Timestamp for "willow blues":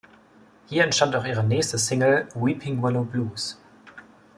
2.81-3.61